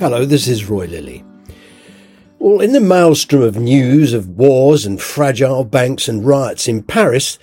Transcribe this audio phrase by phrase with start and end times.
[0.00, 1.22] Hello, this is Roy Lilly.
[2.38, 7.38] Well, in the maelstrom of news of wars and fragile banks and riots in Paris,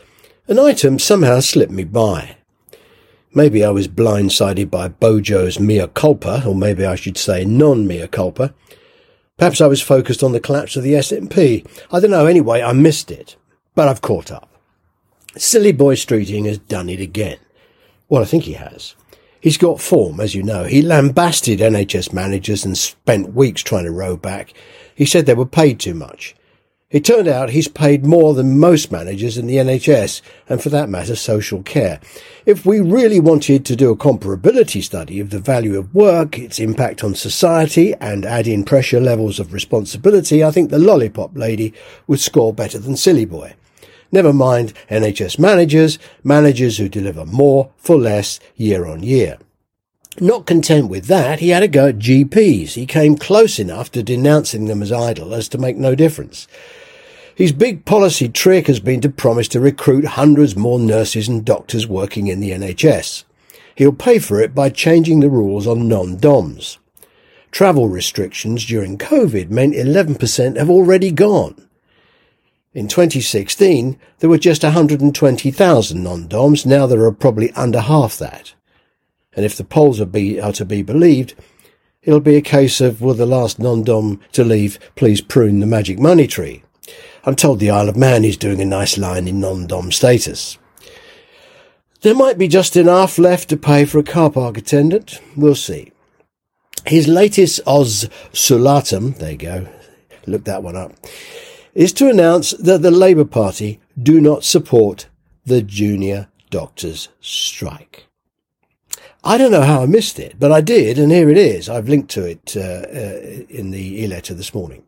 [0.48, 2.38] an item somehow slipped me by.
[3.32, 8.56] Maybe I was blindsided by Bojo's mea culpa, or maybe I should say non-mea culpa.
[9.38, 11.64] Perhaps I was focused on the collapse of the S&P.
[11.92, 12.26] I don't know.
[12.26, 13.36] Anyway, I missed it.
[13.76, 14.50] But I've caught up.
[15.38, 17.38] Silly boy Streeting has done it again.
[18.10, 18.96] Well, I think he has.
[19.42, 20.64] He's got form, as you know.
[20.64, 24.54] He lambasted NHS managers and spent weeks trying to row back.
[24.96, 26.36] He said they were paid too much.
[26.90, 30.88] It turned out he's paid more than most managers in the NHS, and for that
[30.88, 32.00] matter, social care.
[32.46, 36.60] If we really wanted to do a comparability study of the value of work, its
[36.60, 41.74] impact on society, and add in pressure levels of responsibility, I think the lollipop lady
[42.08, 43.54] would score better than Silly Boy.
[44.12, 49.38] Never mind NHS managers, managers who deliver more for less year on year.
[50.20, 52.74] Not content with that, he had a go at GPs.
[52.74, 56.48] He came close enough to denouncing them as idle as to make no difference.
[57.36, 61.86] His big policy trick has been to promise to recruit hundreds more nurses and doctors
[61.86, 63.26] working in the NHS.
[63.76, 66.80] He'll pay for it by changing the rules on non-DOMs.
[67.52, 71.67] Travel restrictions during COVID meant 11% have already gone.
[72.78, 76.64] In 2016, there were just 120,000 non-DOMs.
[76.64, 78.54] Now there are probably under half that.
[79.34, 81.34] And if the polls are, be, are to be believed,
[82.04, 85.98] it'll be a case of, will the last non-DOM to leave please prune the magic
[85.98, 86.62] money tree?
[87.24, 90.60] I'm told the Isle of Man is doing a nice line in non-DOM status.
[92.02, 95.20] There might be just enough left to pay for a car park attendant.
[95.36, 95.94] We'll see.
[96.86, 99.68] His latest Oz Sulatum, there you go,
[100.28, 100.94] look that one up,
[101.78, 105.06] is to announce that the Labour Party do not support
[105.46, 108.08] the junior doctors strike.
[109.24, 111.70] I don't know how I missed it, but I did, and here it is.
[111.70, 114.86] I've linked to it uh, uh, in the e-letter this morning.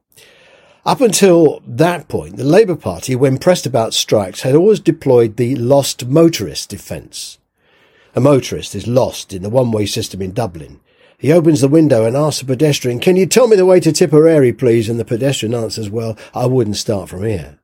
[0.83, 5.55] Up until that point, the Labour Party, when pressed about strikes, had always deployed the
[5.57, 7.37] lost motorist defence.
[8.15, 10.79] A motorist is lost in the one-way system in Dublin.
[11.19, 13.91] He opens the window and asks a pedestrian, can you tell me the way to
[13.91, 14.87] Tipperary, please?
[14.87, 17.59] And the pedestrian answers, well, I wouldn't start from here.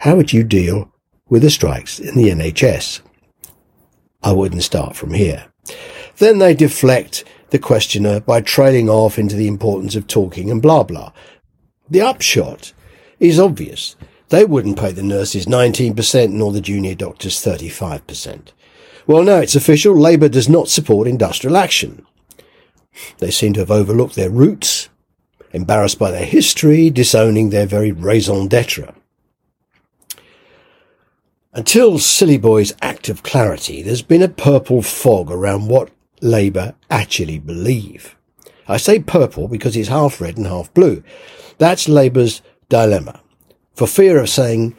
[0.00, 0.92] How would you deal
[1.30, 3.00] with the strikes in the NHS?
[4.22, 5.46] I wouldn't start from here.
[6.18, 10.82] Then they deflect the questioner by trailing off into the importance of talking and blah
[10.82, 11.12] blah.
[11.88, 12.74] The upshot
[13.18, 13.96] is obvious.
[14.28, 18.52] They wouldn't pay the nurses 19% nor the junior doctors 35%.
[19.10, 19.98] Well, now it's official.
[19.98, 22.06] Labour does not support industrial action.
[23.18, 24.88] They seem to have overlooked their roots,
[25.50, 28.94] embarrassed by their history, disowning their very raison d'etre.
[31.52, 35.90] Until Silly Boy's act of clarity, there's been a purple fog around what
[36.20, 38.16] Labour actually believe.
[38.68, 41.02] I say purple because it's half red and half blue.
[41.58, 43.20] That's Labour's dilemma.
[43.74, 44.76] For fear of saying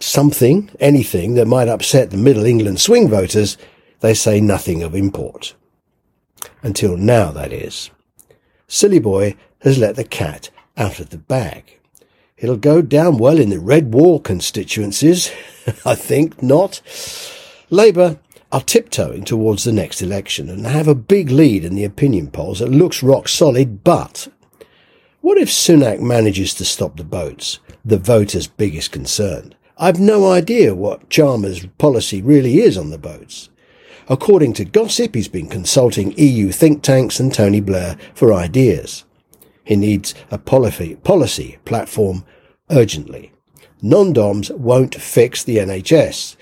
[0.00, 3.56] something, anything that might upset the Middle England swing voters,
[4.00, 5.54] they say nothing of import.
[6.62, 7.90] Until now, that is.
[8.66, 11.78] Silly Boy has let the cat out of the bag.
[12.36, 15.30] It'll go down well in the Red Wall constituencies.
[15.84, 16.80] I think not.
[17.68, 18.18] Labour
[18.50, 22.58] are tiptoeing towards the next election and have a big lead in the opinion polls
[22.58, 24.28] that looks rock solid, but
[25.20, 29.54] what if Sunak manages to stop the boats, the voters' biggest concern?
[29.82, 33.48] I've no idea what Starmer's policy really is on the boats.
[34.08, 39.04] According to gossip, he's been consulting EU think tanks and Tony Blair for ideas.
[39.64, 42.26] He needs a policy, policy platform
[42.70, 43.32] urgently.
[43.80, 46.36] Non-DOMs won't fix the NHS.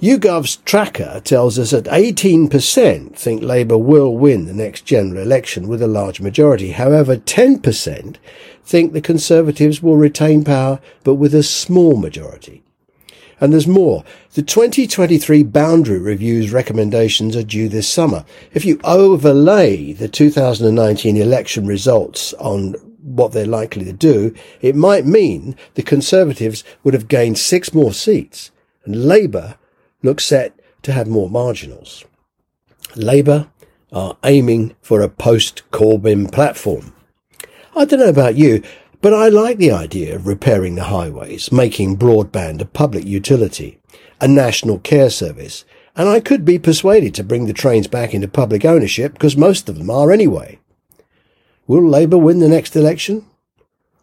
[0.00, 5.82] YouGov's tracker tells us that 18% think Labour will win the next general election with
[5.82, 6.72] a large majority.
[6.72, 8.16] However, 10%
[8.64, 12.64] think the Conservatives will retain power but with a small majority.
[13.42, 14.04] And there's more.
[14.34, 18.24] The 2023 boundary review's recommendations are due this summer.
[18.54, 25.06] If you overlay the 2019 election results on what they're likely to do, it might
[25.06, 28.52] mean the Conservatives would have gained six more seats
[28.84, 29.56] and Labour
[30.04, 32.04] looks set to have more marginals.
[32.94, 33.48] Labour
[33.92, 36.94] are aiming for a post-Corbyn platform.
[37.74, 38.62] I don't know about you,
[39.02, 43.80] but I like the idea of repairing the highways, making broadband a public utility,
[44.20, 45.64] a national care service,
[45.96, 49.68] and I could be persuaded to bring the trains back into public ownership because most
[49.68, 50.58] of them are anyway.
[51.66, 53.26] Will Labour win the next election?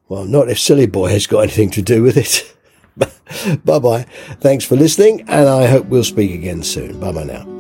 [0.07, 2.55] Well, not if Silly Boy has got anything to do with it.
[3.65, 4.03] bye bye.
[4.41, 6.99] Thanks for listening, and I hope we'll speak again soon.
[6.99, 7.58] Bye bye now.